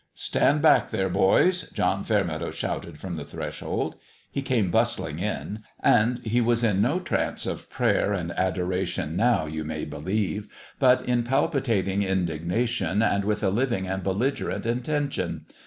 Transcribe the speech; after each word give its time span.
"Stand 0.15 0.63
back 0.63 0.89
there, 0.89 1.09
boys!" 1.09 1.69
John 1.75 2.03
Fairmeadow 2.03 2.49
shouted 2.49 2.99
from 2.99 3.17
the 3.17 3.23
threshold. 3.23 3.97
He 4.31 4.41
came 4.41 4.71
bustling 4.71 5.19
in. 5.19 5.59
And 5.79 6.25
he 6.25 6.41
was 6.41 6.63
in 6.63 6.81
no 6.81 6.99
trance 6.99 7.45
of 7.45 7.69
prayer 7.69 8.11
and 8.11 8.31
A 8.31 8.33
MIRACLE 8.33 8.33
at 8.33 8.37
PALE 8.55 8.63
PETER'S 8.65 8.85
307 8.95 9.11
adoration, 9.11 9.15
now, 9.15 9.45
you 9.45 9.63
may 9.63 9.85
believe, 9.85 10.47
but 10.79 11.03
in 11.03 11.21
palpi 11.21 11.61
tating 11.61 12.01
indignation, 12.03 13.03
and 13.03 13.23
with 13.23 13.43
a 13.43 13.51
living 13.51 13.87
and 13.87 14.03
bellig 14.03 14.37
erent 14.37 14.65
intention. 14.65 15.45